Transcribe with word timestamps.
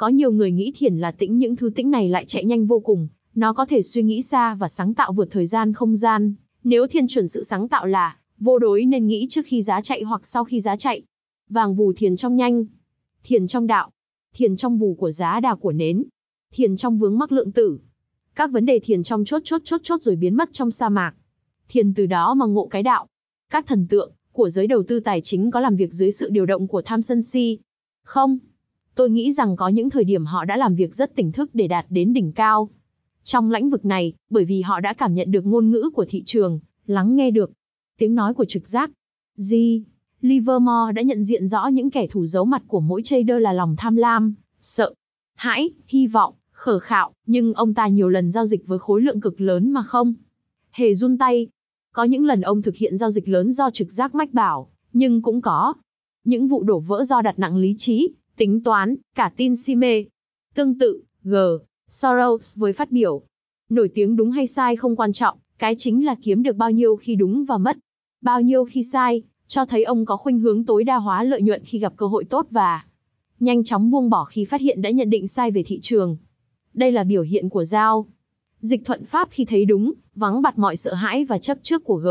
Có 0.00 0.08
nhiều 0.08 0.32
người 0.32 0.50
nghĩ 0.50 0.72
thiền 0.76 0.98
là 0.98 1.10
tĩnh 1.10 1.38
những 1.38 1.56
thứ 1.56 1.70
tĩnh 1.74 1.90
này 1.90 2.08
lại 2.08 2.24
chạy 2.26 2.44
nhanh 2.44 2.66
vô 2.66 2.80
cùng, 2.80 3.08
nó 3.34 3.52
có 3.52 3.66
thể 3.66 3.82
suy 3.82 4.02
nghĩ 4.02 4.22
xa 4.22 4.54
và 4.54 4.68
sáng 4.68 4.94
tạo 4.94 5.12
vượt 5.12 5.28
thời 5.30 5.46
gian 5.46 5.72
không 5.72 5.96
gian. 5.96 6.34
Nếu 6.64 6.86
thiền 6.86 7.06
chuẩn 7.06 7.28
sự 7.28 7.42
sáng 7.42 7.68
tạo 7.68 7.86
là 7.86 8.16
vô 8.38 8.58
đối 8.58 8.84
nên 8.84 9.06
nghĩ 9.06 9.26
trước 9.30 9.42
khi 9.46 9.62
giá 9.62 9.80
chạy 9.80 10.02
hoặc 10.02 10.26
sau 10.26 10.44
khi 10.44 10.60
giá 10.60 10.76
chạy. 10.76 11.02
Vàng 11.48 11.74
vù 11.74 11.92
thiền 11.92 12.16
trong 12.16 12.36
nhanh, 12.36 12.64
thiền 13.24 13.46
trong 13.46 13.66
đạo, 13.66 13.90
thiền 14.34 14.56
trong 14.56 14.78
vù 14.78 14.94
của 14.94 15.10
giá 15.10 15.40
đà 15.40 15.54
của 15.54 15.72
nến, 15.72 16.04
thiền 16.52 16.76
trong 16.76 16.98
vướng 16.98 17.18
mắc 17.18 17.32
lượng 17.32 17.52
tử. 17.52 17.78
Các 18.34 18.50
vấn 18.50 18.66
đề 18.66 18.78
thiền 18.78 19.02
trong 19.02 19.24
chốt 19.24 19.42
chốt 19.44 19.60
chốt 19.64 19.80
chốt 19.82 20.02
rồi 20.02 20.16
biến 20.16 20.36
mất 20.36 20.48
trong 20.52 20.70
sa 20.70 20.88
mạc. 20.88 21.14
Thiền 21.68 21.94
từ 21.94 22.06
đó 22.06 22.34
mà 22.34 22.46
ngộ 22.46 22.66
cái 22.66 22.82
đạo. 22.82 23.06
Các 23.50 23.66
thần 23.66 23.86
tượng 23.88 24.12
của 24.32 24.48
giới 24.48 24.66
đầu 24.66 24.82
tư 24.82 25.00
tài 25.00 25.20
chính 25.20 25.50
có 25.50 25.60
làm 25.60 25.76
việc 25.76 25.92
dưới 25.92 26.10
sự 26.10 26.30
điều 26.30 26.46
động 26.46 26.68
của 26.68 26.82
tham 26.82 27.02
sân 27.02 27.22
si? 27.22 27.58
Không. 28.04 28.38
Tôi 28.94 29.10
nghĩ 29.10 29.32
rằng 29.32 29.56
có 29.56 29.68
những 29.68 29.90
thời 29.90 30.04
điểm 30.04 30.24
họ 30.24 30.44
đã 30.44 30.56
làm 30.56 30.74
việc 30.74 30.94
rất 30.94 31.14
tỉnh 31.16 31.32
thức 31.32 31.50
để 31.54 31.68
đạt 31.68 31.86
đến 31.88 32.12
đỉnh 32.12 32.32
cao. 32.32 32.70
Trong 33.24 33.50
lĩnh 33.50 33.70
vực 33.70 33.84
này, 33.84 34.12
bởi 34.30 34.44
vì 34.44 34.62
họ 34.62 34.80
đã 34.80 34.92
cảm 34.92 35.14
nhận 35.14 35.30
được 35.30 35.46
ngôn 35.46 35.70
ngữ 35.70 35.90
của 35.94 36.04
thị 36.08 36.22
trường, 36.26 36.60
lắng 36.86 37.16
nghe 37.16 37.30
được 37.30 37.50
tiếng 37.98 38.14
nói 38.14 38.34
của 38.34 38.44
trực 38.44 38.68
giác. 38.68 38.90
G. 39.36 39.54
Livermore 40.20 40.92
đã 40.94 41.02
nhận 41.02 41.24
diện 41.24 41.46
rõ 41.46 41.66
những 41.66 41.90
kẻ 41.90 42.06
thù 42.06 42.26
giấu 42.26 42.44
mặt 42.44 42.62
của 42.66 42.80
mỗi 42.80 43.02
trader 43.04 43.40
là 43.40 43.52
lòng 43.52 43.76
tham 43.78 43.96
lam, 43.96 44.34
sợ, 44.60 44.94
hãi, 45.34 45.70
hy 45.86 46.06
vọng, 46.06 46.34
khờ 46.52 46.78
khạo, 46.78 47.12
nhưng 47.26 47.54
ông 47.54 47.74
ta 47.74 47.86
nhiều 47.86 48.08
lần 48.08 48.30
giao 48.30 48.46
dịch 48.46 48.66
với 48.66 48.78
khối 48.78 49.02
lượng 49.02 49.20
cực 49.20 49.40
lớn 49.40 49.70
mà 49.70 49.82
không 49.82 50.14
hề 50.70 50.94
run 50.94 51.18
tay. 51.18 51.46
Có 51.92 52.04
những 52.04 52.24
lần 52.24 52.40
ông 52.40 52.62
thực 52.62 52.76
hiện 52.76 52.96
giao 52.96 53.10
dịch 53.10 53.28
lớn 53.28 53.52
do 53.52 53.70
trực 53.70 53.92
giác 53.92 54.14
mách 54.14 54.32
bảo, 54.32 54.70
nhưng 54.92 55.22
cũng 55.22 55.40
có 55.40 55.74
những 56.24 56.48
vụ 56.48 56.62
đổ 56.62 56.80
vỡ 56.80 57.04
do 57.04 57.22
đặt 57.22 57.38
nặng 57.38 57.56
lý 57.56 57.74
trí, 57.78 58.08
tính 58.40 58.60
toán, 58.62 58.96
cả 59.14 59.32
tin 59.36 59.56
si 59.56 59.74
mê. 59.74 60.04
Tương 60.54 60.78
tự, 60.78 61.02
G. 61.22 61.34
Soros 61.88 62.56
với 62.56 62.72
phát 62.72 62.90
biểu, 62.90 63.22
nổi 63.68 63.90
tiếng 63.94 64.16
đúng 64.16 64.30
hay 64.30 64.46
sai 64.46 64.76
không 64.76 64.96
quan 64.96 65.12
trọng, 65.12 65.38
cái 65.58 65.74
chính 65.78 66.04
là 66.04 66.14
kiếm 66.22 66.42
được 66.42 66.56
bao 66.56 66.70
nhiêu 66.70 66.96
khi 66.96 67.14
đúng 67.14 67.44
và 67.44 67.58
mất, 67.58 67.76
bao 68.22 68.40
nhiêu 68.40 68.64
khi 68.64 68.82
sai, 68.82 69.22
cho 69.46 69.64
thấy 69.64 69.84
ông 69.84 70.04
có 70.04 70.16
khuynh 70.16 70.38
hướng 70.38 70.64
tối 70.64 70.84
đa 70.84 70.96
hóa 70.96 71.24
lợi 71.24 71.42
nhuận 71.42 71.62
khi 71.64 71.78
gặp 71.78 71.92
cơ 71.96 72.06
hội 72.06 72.24
tốt 72.24 72.46
và 72.50 72.84
nhanh 73.40 73.64
chóng 73.64 73.90
buông 73.90 74.10
bỏ 74.10 74.24
khi 74.24 74.44
phát 74.44 74.60
hiện 74.60 74.82
đã 74.82 74.90
nhận 74.90 75.10
định 75.10 75.26
sai 75.26 75.50
về 75.50 75.62
thị 75.62 75.78
trường. 75.82 76.16
Đây 76.74 76.92
là 76.92 77.04
biểu 77.04 77.22
hiện 77.22 77.48
của 77.48 77.64
giao 77.64 78.06
dịch 78.60 78.84
thuận 78.84 79.04
pháp 79.04 79.28
khi 79.30 79.44
thấy 79.44 79.64
đúng, 79.64 79.92
vắng 80.14 80.42
bặt 80.42 80.58
mọi 80.58 80.76
sợ 80.76 80.94
hãi 80.94 81.24
và 81.24 81.38
chấp 81.38 81.58
trước 81.62 81.84
của 81.84 81.96
G. 81.96 82.08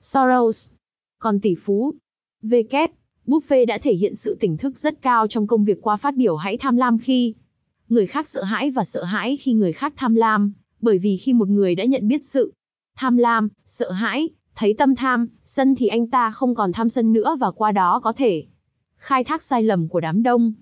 Soros. 0.00 0.70
Còn 1.18 1.40
tỷ 1.40 1.54
phú 1.54 1.94
V. 2.42 2.54
Buffet 3.26 3.66
đã 3.66 3.78
thể 3.78 3.94
hiện 3.94 4.14
sự 4.14 4.36
tỉnh 4.40 4.56
thức 4.56 4.78
rất 4.78 5.02
cao 5.02 5.26
trong 5.26 5.46
công 5.46 5.64
việc 5.64 5.78
qua 5.82 5.96
phát 5.96 6.16
biểu 6.16 6.36
hãy 6.36 6.56
tham 6.56 6.76
lam 6.76 6.98
khi 6.98 7.34
người 7.88 8.06
khác 8.06 8.28
sợ 8.28 8.42
hãi 8.42 8.70
và 8.70 8.84
sợ 8.84 9.04
hãi 9.04 9.36
khi 9.36 9.52
người 9.52 9.72
khác 9.72 9.92
tham 9.96 10.14
lam, 10.14 10.52
bởi 10.80 10.98
vì 10.98 11.16
khi 11.16 11.32
một 11.32 11.48
người 11.48 11.74
đã 11.74 11.84
nhận 11.84 12.08
biết 12.08 12.24
sự 12.24 12.52
tham 12.96 13.16
lam, 13.16 13.48
sợ 13.66 13.90
hãi, 13.90 14.28
thấy 14.54 14.74
tâm 14.78 14.94
tham, 14.94 15.28
sân 15.44 15.74
thì 15.74 15.86
anh 15.86 16.06
ta 16.06 16.30
không 16.30 16.54
còn 16.54 16.72
tham 16.72 16.88
sân 16.88 17.12
nữa 17.12 17.36
và 17.40 17.50
qua 17.50 17.72
đó 17.72 18.00
có 18.00 18.12
thể 18.12 18.46
khai 18.96 19.24
thác 19.24 19.42
sai 19.42 19.62
lầm 19.62 19.88
của 19.88 20.00
đám 20.00 20.22
đông. 20.22 20.52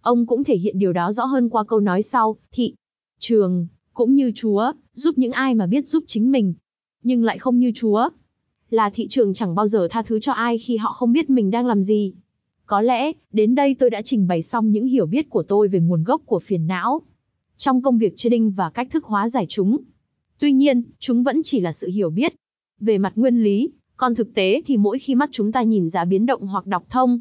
Ông 0.00 0.26
cũng 0.26 0.44
thể 0.44 0.56
hiện 0.56 0.78
điều 0.78 0.92
đó 0.92 1.12
rõ 1.12 1.24
hơn 1.24 1.48
qua 1.48 1.64
câu 1.64 1.80
nói 1.80 2.02
sau, 2.02 2.36
thị 2.52 2.74
trường 3.18 3.66
cũng 3.94 4.14
như 4.14 4.32
Chúa, 4.34 4.72
giúp 4.94 5.18
những 5.18 5.32
ai 5.32 5.54
mà 5.54 5.66
biết 5.66 5.88
giúp 5.88 6.04
chính 6.06 6.30
mình, 6.30 6.54
nhưng 7.02 7.24
lại 7.24 7.38
không 7.38 7.58
như 7.58 7.72
Chúa. 7.74 8.08
Là 8.70 8.90
thị 8.90 9.06
trường 9.08 9.34
chẳng 9.34 9.54
bao 9.54 9.66
giờ 9.66 9.88
tha 9.90 10.02
thứ 10.02 10.20
cho 10.20 10.32
ai 10.32 10.58
khi 10.58 10.76
họ 10.76 10.92
không 10.92 11.12
biết 11.12 11.30
mình 11.30 11.50
đang 11.50 11.66
làm 11.66 11.82
gì. 11.82 12.12
Có 12.66 12.80
lẽ, 12.80 13.12
đến 13.32 13.54
đây 13.54 13.76
tôi 13.78 13.90
đã 13.90 14.02
trình 14.02 14.26
bày 14.26 14.42
xong 14.42 14.70
những 14.70 14.86
hiểu 14.86 15.06
biết 15.06 15.30
của 15.30 15.42
tôi 15.42 15.68
về 15.68 15.80
nguồn 15.80 16.04
gốc 16.04 16.22
của 16.26 16.40
phiền 16.40 16.66
não. 16.66 17.02
Trong 17.56 17.82
công 17.82 17.98
việc 17.98 18.12
trading 18.16 18.50
và 18.50 18.70
cách 18.70 18.88
thức 18.90 19.04
hóa 19.04 19.28
giải 19.28 19.46
chúng. 19.48 19.78
Tuy 20.38 20.52
nhiên, 20.52 20.82
chúng 20.98 21.22
vẫn 21.22 21.42
chỉ 21.42 21.60
là 21.60 21.72
sự 21.72 21.88
hiểu 21.88 22.10
biết. 22.10 22.34
Về 22.80 22.98
mặt 22.98 23.12
nguyên 23.16 23.42
lý, 23.42 23.70
còn 23.96 24.14
thực 24.14 24.34
tế 24.34 24.62
thì 24.66 24.76
mỗi 24.76 24.98
khi 24.98 25.14
mắt 25.14 25.28
chúng 25.32 25.52
ta 25.52 25.62
nhìn 25.62 25.88
giá 25.88 26.04
biến 26.04 26.26
động 26.26 26.46
hoặc 26.46 26.66
đọc 26.66 26.86
thông, 26.90 27.20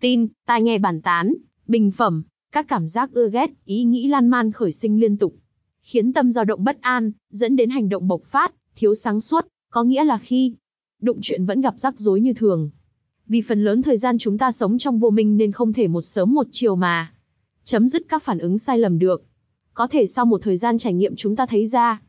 tin, 0.00 0.26
tai 0.46 0.62
nghe 0.62 0.78
bàn 0.78 1.02
tán, 1.02 1.34
bình 1.66 1.90
phẩm, 1.90 2.22
các 2.52 2.68
cảm 2.68 2.88
giác 2.88 3.12
ưa 3.12 3.30
ghét, 3.30 3.50
ý 3.64 3.84
nghĩ 3.84 4.08
lan 4.08 4.28
man 4.28 4.52
khởi 4.52 4.72
sinh 4.72 5.00
liên 5.00 5.16
tục, 5.16 5.34
khiến 5.82 6.12
tâm 6.12 6.32
dao 6.32 6.44
động 6.44 6.64
bất 6.64 6.80
an, 6.80 7.12
dẫn 7.30 7.56
đến 7.56 7.70
hành 7.70 7.88
động 7.88 8.08
bộc 8.08 8.24
phát, 8.24 8.54
thiếu 8.76 8.94
sáng 8.94 9.20
suốt, 9.20 9.46
có 9.70 9.84
nghĩa 9.84 10.04
là 10.04 10.18
khi 10.18 10.54
đụng 11.00 11.18
chuyện 11.22 11.46
vẫn 11.46 11.60
gặp 11.60 11.74
rắc 11.78 11.98
rối 11.98 12.20
như 12.20 12.32
thường. 12.32 12.70
Vì 13.26 13.40
phần 13.40 13.64
lớn 13.64 13.82
thời 13.82 13.96
gian 13.96 14.18
chúng 14.18 14.38
ta 14.38 14.52
sống 14.52 14.78
trong 14.78 14.98
vô 14.98 15.10
minh 15.10 15.36
nên 15.36 15.52
không 15.52 15.72
thể 15.72 15.88
một 15.88 16.02
sớm 16.02 16.34
một 16.34 16.46
chiều 16.52 16.76
mà 16.76 17.12
chấm 17.64 17.88
dứt 17.88 18.02
các 18.08 18.22
phản 18.22 18.38
ứng 18.38 18.58
sai 18.58 18.78
lầm 18.78 18.98
được. 18.98 19.24
Có 19.74 19.86
thể 19.86 20.06
sau 20.06 20.26
một 20.26 20.42
thời 20.42 20.56
gian 20.56 20.78
trải 20.78 20.94
nghiệm 20.94 21.16
chúng 21.16 21.36
ta 21.36 21.46
thấy 21.46 21.66
ra 21.66 22.00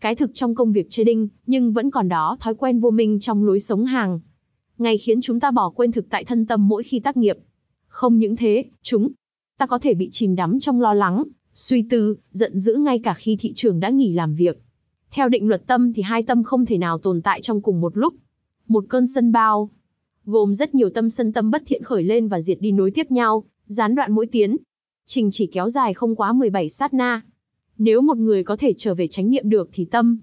cái 0.00 0.14
thực 0.14 0.34
trong 0.34 0.54
công 0.54 0.72
việc 0.72 0.90
trading, 0.90 1.28
nhưng 1.46 1.72
vẫn 1.72 1.90
còn 1.90 2.08
đó 2.08 2.36
thói 2.40 2.54
quen 2.54 2.80
vô 2.80 2.90
minh 2.90 3.20
trong 3.20 3.44
lối 3.44 3.60
sống 3.60 3.84
hàng. 3.84 4.20
Ngày 4.78 4.98
khiến 4.98 5.20
chúng 5.20 5.40
ta 5.40 5.50
bỏ 5.50 5.70
quên 5.70 5.92
thực 5.92 6.08
tại 6.10 6.24
thân 6.24 6.46
tâm 6.46 6.68
mỗi 6.68 6.82
khi 6.82 7.00
tác 7.00 7.16
nghiệp. 7.16 7.36
Không 7.88 8.18
những 8.18 8.36
thế, 8.36 8.64
chúng 8.82 9.12
ta 9.58 9.66
có 9.66 9.78
thể 9.78 9.94
bị 9.94 10.08
chìm 10.12 10.34
đắm 10.34 10.60
trong 10.60 10.80
lo 10.80 10.94
lắng, 10.94 11.24
suy 11.54 11.82
tư, 11.90 12.16
giận 12.30 12.58
dữ 12.58 12.74
ngay 12.74 12.98
cả 12.98 13.14
khi 13.14 13.36
thị 13.36 13.52
trường 13.54 13.80
đã 13.80 13.90
nghỉ 13.90 14.12
làm 14.12 14.34
việc. 14.34 14.62
Theo 15.10 15.28
định 15.28 15.48
luật 15.48 15.66
tâm 15.66 15.92
thì 15.92 16.02
hai 16.02 16.22
tâm 16.22 16.42
không 16.42 16.66
thể 16.66 16.78
nào 16.78 16.98
tồn 16.98 17.22
tại 17.22 17.42
trong 17.42 17.62
cùng 17.62 17.80
một 17.80 17.96
lúc. 17.96 18.14
Một 18.68 18.84
cơn 18.88 19.06
sân 19.06 19.32
bao, 19.32 19.70
gồm 20.24 20.54
rất 20.54 20.74
nhiều 20.74 20.90
tâm 20.90 21.10
sân 21.10 21.32
tâm 21.32 21.50
bất 21.50 21.62
thiện 21.66 21.82
khởi 21.82 22.02
lên 22.02 22.28
và 22.28 22.40
diệt 22.40 22.58
đi 22.60 22.72
nối 22.72 22.90
tiếp 22.90 23.10
nhau, 23.10 23.44
gián 23.66 23.94
đoạn 23.94 24.12
mỗi 24.12 24.26
tiến. 24.26 24.56
Trình 25.06 25.28
chỉ 25.32 25.46
kéo 25.46 25.68
dài 25.68 25.94
không 25.94 26.16
quá 26.16 26.32
17 26.32 26.68
sát 26.68 26.94
na. 26.94 27.22
Nếu 27.78 28.00
một 28.00 28.16
người 28.16 28.44
có 28.44 28.56
thể 28.56 28.74
trở 28.78 28.94
về 28.94 29.08
chánh 29.08 29.30
niệm 29.30 29.48
được 29.50 29.68
thì 29.72 29.84
tâm 29.84 30.18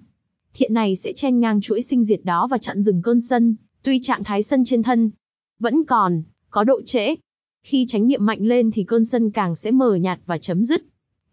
thiện 0.53 0.73
này 0.73 0.95
sẽ 0.95 1.13
chen 1.13 1.39
ngang 1.39 1.61
chuỗi 1.61 1.81
sinh 1.81 2.03
diệt 2.03 2.19
đó 2.23 2.47
và 2.51 2.57
chặn 2.57 2.81
dừng 2.81 3.01
cơn 3.01 3.21
sân, 3.21 3.55
tuy 3.83 3.99
trạng 4.01 4.23
thái 4.23 4.43
sân 4.43 4.63
trên 4.65 4.83
thân 4.83 5.11
vẫn 5.59 5.83
còn, 5.83 6.23
có 6.49 6.63
độ 6.63 6.81
trễ. 6.81 7.15
Khi 7.63 7.85
chánh 7.87 8.07
niệm 8.07 8.25
mạnh 8.25 8.41
lên 8.41 8.71
thì 8.71 8.83
cơn 8.83 9.05
sân 9.05 9.31
càng 9.31 9.55
sẽ 9.55 9.71
mờ 9.71 9.95
nhạt 9.95 10.19
và 10.25 10.37
chấm 10.37 10.63
dứt. 10.63 10.83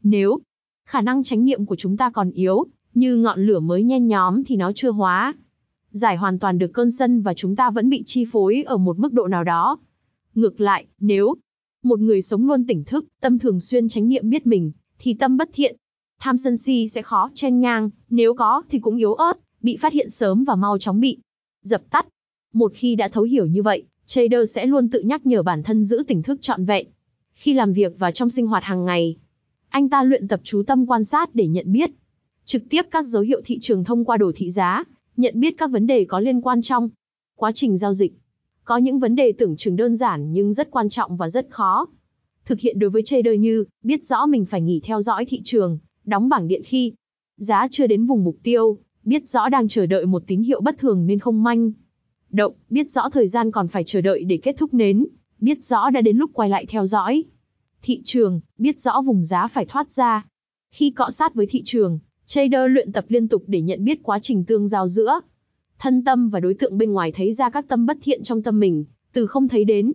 Nếu 0.03 0.39
khả 0.87 1.01
năng 1.01 1.23
chánh 1.23 1.45
niệm 1.45 1.67
của 1.67 1.77
chúng 1.77 1.97
ta 1.97 2.11
còn 2.11 2.31
yếu, 2.31 2.65
như 2.95 3.17
ngọn 3.17 3.47
lửa 3.47 3.61
mới 3.61 3.83
nhen 3.83 4.07
nhóm 4.07 4.45
thì 4.45 4.57
nó 4.57 4.73
chưa 4.75 4.91
hóa. 4.91 5.35
Giải 5.91 6.17
hoàn 6.17 6.39
toàn 6.39 6.59
được 6.59 6.71
cơn 6.75 6.91
sân 6.91 7.23
và 7.23 7.35
chúng 7.35 7.57
ta 7.57 7.71
vẫn 7.71 7.89
bị 7.89 8.03
chi 8.07 8.25
phối 8.33 8.63
ở 8.67 8.77
một 8.77 8.99
mức 8.99 9.13
độ 9.13 9.29
nào 9.29 9.45
đó. 9.45 9.79
Ngược 10.35 10.61
lại, 10.61 10.87
nếu 11.01 11.35
một 11.83 12.01
người 12.01 12.23
sống 12.23 12.47
luôn 12.47 12.67
tỉnh 12.67 12.85
thức, 12.85 13.05
tâm 13.21 13.39
thường 13.39 13.61
xuyên 13.61 13.89
chánh 13.89 14.09
niệm 14.09 14.31
biết 14.31 14.47
mình, 14.47 14.73
thì 14.99 15.15
tâm 15.15 15.37
bất 15.37 15.51
thiện, 15.53 15.77
tham 16.21 16.37
sân 16.37 16.57
si 16.57 16.89
sẽ 16.89 17.03
khó 17.03 17.31
chen 17.35 17.61
ngang, 17.61 17.91
nếu 18.11 18.35
có 18.35 18.63
thì 18.71 18.79
cũng 18.79 18.97
yếu 18.97 19.15
ớt, 19.15 19.39
bị 19.63 19.77
phát 19.77 19.93
hiện 19.93 20.11
sớm 20.11 20.45
và 20.45 20.57
mau 20.57 20.79
chóng 20.79 21.01
bị 21.01 21.19
dập 21.63 21.83
tắt. 21.91 22.07
Một 22.53 22.73
khi 22.75 22.95
đã 22.95 23.09
thấu 23.09 23.25
hiểu 23.25 23.47
như 23.47 23.63
vậy, 23.63 23.85
trader 24.07 24.53
sẽ 24.53 24.67
luôn 24.67 24.91
tự 24.91 25.01
nhắc 25.01 25.27
nhở 25.27 25.43
bản 25.43 25.63
thân 25.63 25.85
giữ 25.85 26.03
tỉnh 26.07 26.23
thức 26.23 26.43
trọn 26.43 26.65
vẹn. 26.65 26.87
Khi 27.35 27.53
làm 27.53 27.73
việc 27.73 27.93
và 27.99 28.11
trong 28.11 28.31
sinh 28.31 28.47
hoạt 28.47 28.65
hàng 28.65 28.85
ngày, 28.85 29.17
anh 29.69 29.89
ta 29.89 30.05
luyện 30.05 30.29
tập 30.29 30.41
chú 30.43 30.63
tâm 30.67 30.87
quan 30.87 31.05
sát 31.05 31.35
để 31.35 31.47
nhận 31.47 31.73
biết 31.73 31.91
trực 32.45 32.63
tiếp 32.71 32.83
các 32.91 33.07
dấu 33.07 33.23
hiệu 33.23 33.41
thị 33.45 33.59
trường 33.61 33.85
thông 33.85 34.05
qua 34.05 34.17
đồ 34.17 34.33
thị 34.35 34.51
giá, 34.51 34.85
nhận 35.17 35.41
biết 35.41 35.55
các 35.59 35.71
vấn 35.71 35.87
đề 35.87 36.05
có 36.05 36.21
liên 36.21 36.41
quan 36.41 36.63
trong 36.63 36.89
quá 37.37 37.53
trình 37.53 37.77
giao 37.77 37.93
dịch. 37.93 38.13
Có 38.65 38.77
những 38.77 38.99
vấn 38.99 39.17
đề 39.17 39.33
tưởng 39.33 39.57
chừng 39.57 39.77
đơn 39.77 39.97
giản 39.97 40.33
nhưng 40.33 40.53
rất 40.53 40.71
quan 40.71 40.89
trọng 40.89 41.17
và 41.17 41.29
rất 41.29 41.47
khó. 41.51 41.87
Thực 42.45 42.61
hiện 42.61 42.79
đối 42.79 42.91
với 42.91 43.03
trader 43.03 43.39
như 43.39 43.65
biết 43.83 44.05
rõ 44.05 44.27
mình 44.27 44.45
phải 44.45 44.61
nghỉ 44.61 44.81
theo 44.85 45.03
dõi 45.03 45.25
thị 45.25 45.41
trường, 45.45 45.79
đóng 46.05 46.29
bảng 46.29 46.49
điện 46.49 46.63
khi 46.65 46.93
giá 47.37 47.69
chưa 47.71 47.87
đến 47.87 48.07
vùng 48.07 48.25
mục 48.25 48.37
tiêu, 48.43 48.79
biết 49.05 49.29
rõ 49.29 49.49
đang 49.49 49.69
chờ 49.69 49.87
đợi 49.87 50.07
một 50.07 50.23
tín 50.27 50.43
hiệu 50.43 50.61
bất 50.61 50.79
thường 50.79 51.07
nên 51.07 51.19
không 51.19 51.43
manh. 51.43 51.73
Động, 52.31 52.55
biết 52.71 52.91
rõ 52.91 53.11
thời 53.11 53.29
gian 53.29 53.51
còn 53.51 53.69
phải 53.69 53.85
chờ 53.85 54.01
đợi 54.01 54.25
để 54.25 54.37
kết 54.37 54.57
thúc 54.59 54.75
nến, 54.75 55.07
biết 55.39 55.65
rõ 55.65 55.91
đã 55.91 56.01
đến 56.01 56.17
lúc 56.17 56.31
quay 56.35 56.49
lại 56.49 56.67
theo 56.67 56.87
dõi. 56.87 57.25
Thị 57.83 58.03
trường, 58.05 58.41
biết 58.59 58.81
rõ 58.81 59.03
vùng 59.07 59.25
giá 59.25 59.47
phải 59.47 59.67
thoát 59.67 59.91
ra. 59.91 60.27
Khi 60.75 60.91
cọ 60.91 61.11
sát 61.11 61.35
với 61.35 61.47
thị 61.47 61.63
trường, 61.65 61.99
trader 62.31 62.71
luyện 62.71 62.93
tập 62.93 63.05
liên 63.09 63.29
tục 63.29 63.45
để 63.47 63.61
nhận 63.61 63.85
biết 63.85 63.99
quá 64.03 64.19
trình 64.23 64.45
tương 64.45 64.69
giao 64.69 64.89
giữa 64.89 65.21
thân 65.79 66.05
tâm 66.05 66.31
và 66.31 66.41
đối 66.41 66.55
tượng 66.55 66.79
bên 66.79 66.93
ngoài 66.93 67.13
thấy 67.13 67.33
ra 67.33 67.51
các 67.51 67.65
tâm 67.69 67.87
bất 67.87 67.97
thiện 68.03 68.23
trong 68.23 68.43
tâm 68.43 68.61
mình, 68.61 68.85
từ 69.13 69.27
không 69.27 69.49
thấy 69.49 69.65
đến, 69.65 69.93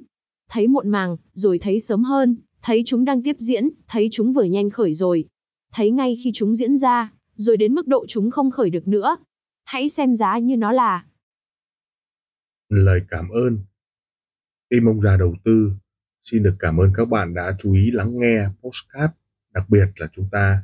thấy 0.49 0.67
muộn 0.67 0.89
màng, 0.89 1.17
rồi 1.33 1.59
thấy 1.59 1.79
sớm 1.79 2.03
hơn, 2.03 2.37
thấy 2.61 2.83
chúng 2.85 3.05
đang 3.05 3.23
tiếp 3.23 3.35
diễn, 3.39 3.69
thấy 3.87 4.07
chúng 4.11 4.33
vừa 4.33 4.43
nhanh 4.43 4.69
khởi 4.69 4.93
rồi. 4.93 5.25
Thấy 5.73 5.91
ngay 5.91 6.17
khi 6.23 6.31
chúng 6.33 6.55
diễn 6.55 6.77
ra, 6.77 7.11
rồi 7.35 7.57
đến 7.57 7.73
mức 7.73 7.87
độ 7.87 8.05
chúng 8.07 8.31
không 8.31 8.51
khởi 8.51 8.69
được 8.69 8.87
nữa. 8.87 9.17
Hãy 9.63 9.89
xem 9.89 10.15
giá 10.15 10.37
như 10.37 10.57
nó 10.57 10.71
là 10.71 11.05
lời 12.69 12.99
cảm 13.09 13.29
ơn. 13.29 13.59
Team 14.69 14.85
ông 14.85 15.01
già 15.01 15.17
đầu 15.17 15.35
tư 15.43 15.71
xin 16.23 16.43
được 16.43 16.55
cảm 16.59 16.77
ơn 16.77 16.91
các 16.95 17.05
bạn 17.05 17.33
đã 17.33 17.55
chú 17.59 17.73
ý 17.73 17.91
lắng 17.91 18.11
nghe 18.13 18.47
postcard. 18.61 19.13
Đặc 19.53 19.69
biệt 19.69 19.85
là 19.95 20.07
chúng 20.15 20.29
ta 20.31 20.63